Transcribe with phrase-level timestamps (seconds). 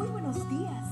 [0.00, 0.86] muy buenos días.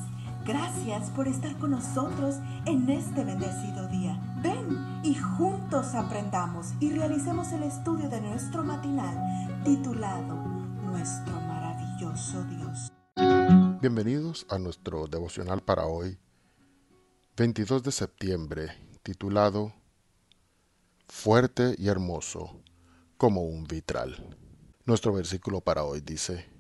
[0.44, 4.20] Gracias por estar con nosotros en este bendecido día.
[4.42, 12.92] Ven y juntos aprendamos y realicemos el estudio de nuestro matinal titulado Nuestro maravilloso Dios.
[13.80, 16.18] Bienvenidos a nuestro devocional para hoy,
[17.34, 18.68] 22 de septiembre,
[19.02, 19.72] titulado
[21.06, 22.60] Fuerte y hermoso
[23.16, 24.36] como un vitral.
[24.84, 26.57] Nuestro versículo para hoy dice,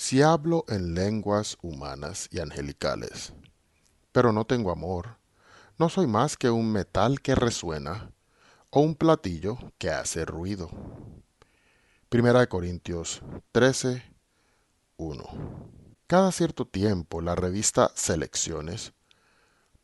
[0.00, 3.32] Si hablo en lenguas humanas y angelicales,
[4.12, 5.16] pero no tengo amor,
[5.76, 8.12] no soy más que un metal que resuena
[8.70, 10.70] o un platillo que hace ruido.
[12.08, 14.04] Primera de Corintios 13,
[14.98, 15.24] 1.
[16.06, 18.92] Cada cierto tiempo la revista Selecciones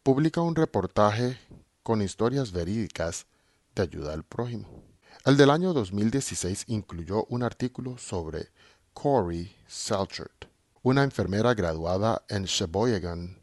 [0.05, 1.41] publica un reportaje
[1.83, 3.27] con historias verídicas
[3.74, 4.85] de ayuda al prójimo.
[5.24, 8.51] El del año 2016 incluyó un artículo sobre
[8.95, 10.47] Corey Selchert,
[10.83, 13.39] una enfermera graduada en Sheboygan,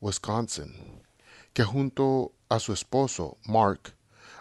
[0.00, 1.02] Wisconsin,
[1.52, 3.94] que junto a su esposo, Mark,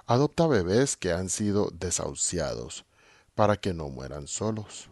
[0.07, 2.85] adopta bebés que han sido desahuciados
[3.35, 4.89] para que no mueran solos.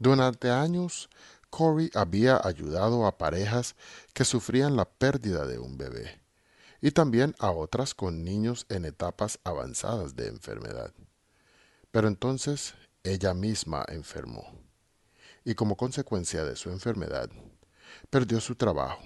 [0.00, 1.08] Durante años,
[1.50, 3.76] Corey había ayudado a parejas
[4.14, 6.20] que sufrían la pérdida de un bebé
[6.80, 10.92] y también a otras con niños en etapas avanzadas de enfermedad.
[11.92, 14.61] Pero entonces ella misma enfermó
[15.44, 17.30] y como consecuencia de su enfermedad
[18.10, 19.02] perdió su trabajo.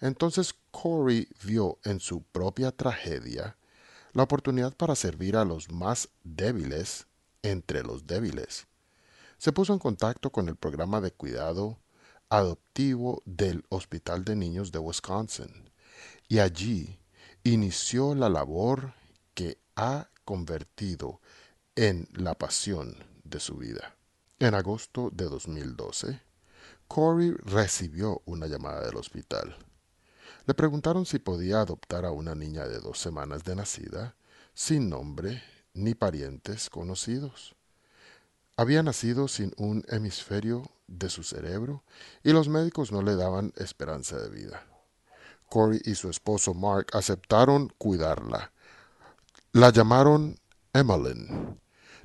[0.00, 3.56] Entonces Corey vio en su propia tragedia
[4.12, 7.06] la oportunidad para servir a los más débiles
[7.42, 8.66] entre los débiles
[9.38, 11.78] se puso en contacto con el programa de cuidado
[12.28, 15.70] adoptivo del Hospital de Niños de Wisconsin
[16.26, 16.98] y allí
[17.44, 18.94] inició la labor
[19.34, 21.20] que ha convertido
[21.76, 23.97] en la pasión de su vida.
[24.40, 26.22] En agosto de 2012,
[26.86, 29.56] Corey recibió una llamada del hospital.
[30.46, 34.14] Le preguntaron si podía adoptar a una niña de dos semanas de nacida,
[34.54, 35.42] sin nombre
[35.74, 37.56] ni parientes conocidos.
[38.56, 41.82] Había nacido sin un hemisferio de su cerebro
[42.22, 44.64] y los médicos no le daban esperanza de vida.
[45.48, 48.52] Corey y su esposo Mark aceptaron cuidarla.
[49.50, 50.38] La llamaron
[50.72, 51.58] Emmeline.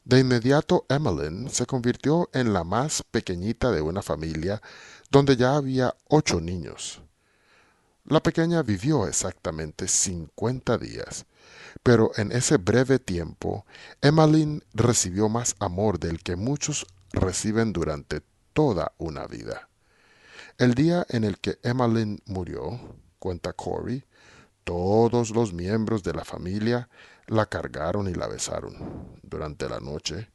[0.06, 4.62] De inmediato Emmeline se convirtió en la más pequeñita de una familia
[5.10, 7.02] donde ya había ocho niños.
[8.06, 11.26] La pequeña vivió exactamente cincuenta días
[11.82, 13.66] pero en ese breve tiempo,
[14.02, 18.22] Emmeline recibió más amor del que muchos reciben durante
[18.54, 19.70] toda una vida.
[20.58, 22.80] El día en el que Emmeline murió,
[23.20, 24.06] cuenta Corey,
[24.64, 26.90] todos los miembros de la familia
[27.28, 29.18] la cargaron y la besaron.
[29.22, 30.32] Durante la noche,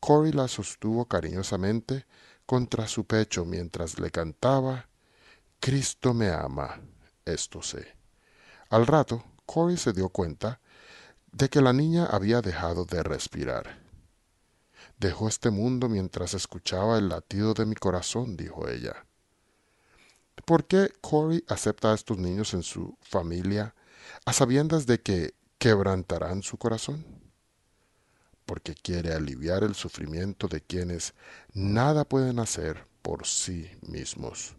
[0.00, 2.06] Corey la sostuvo cariñosamente
[2.46, 4.88] contra su pecho mientras le cantaba
[5.64, 6.78] Cristo me ama,
[7.24, 7.96] esto sé.
[8.68, 10.60] Al rato, Corey se dio cuenta
[11.32, 13.78] de que la niña había dejado de respirar.
[14.98, 19.06] Dejó este mundo mientras escuchaba el latido de mi corazón, dijo ella.
[20.44, 23.74] ¿Por qué Corey acepta a estos niños en su familia
[24.26, 27.04] a sabiendas de que quebrantarán su corazón?
[28.44, 31.14] Porque quiere aliviar el sufrimiento de quienes
[31.54, 34.56] nada pueden hacer por sí mismos.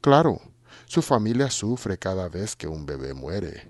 [0.00, 0.40] Claro,
[0.86, 3.68] su familia sufre cada vez que un bebé muere,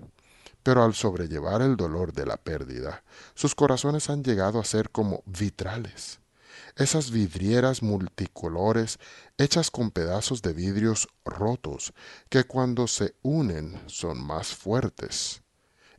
[0.61, 5.23] pero al sobrellevar el dolor de la pérdida, sus corazones han llegado a ser como
[5.25, 6.19] vitrales,
[6.75, 8.99] esas vidrieras multicolores
[9.37, 11.93] hechas con pedazos de vidrios rotos,
[12.29, 15.41] que cuando se unen son más fuertes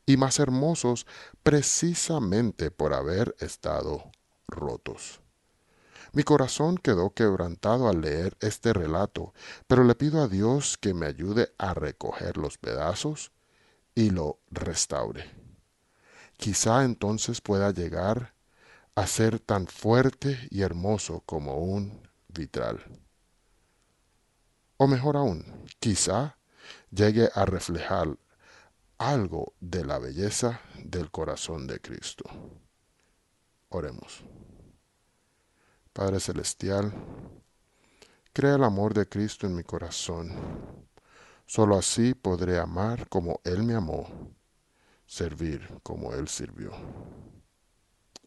[0.05, 1.05] y más hermosos
[1.43, 4.11] precisamente por haber estado
[4.47, 5.21] rotos.
[6.13, 9.33] Mi corazón quedó quebrantado al leer este relato,
[9.67, 13.31] pero le pido a Dios que me ayude a recoger los pedazos
[13.95, 15.29] y lo restaure.
[16.35, 18.33] Quizá entonces pueda llegar
[18.95, 22.79] a ser tan fuerte y hermoso como un vitral.
[24.77, 26.37] O mejor aún, quizá
[26.89, 28.17] llegue a reflejar
[28.97, 32.25] algo de la belleza del corazón de Cristo.
[33.69, 34.23] Oremos.
[35.93, 36.93] Padre Celestial,
[38.33, 40.61] crea el amor de Cristo en mi corazón
[41.53, 44.07] Solo así podré amar como Él me amó,
[45.05, 46.71] servir como Él sirvió.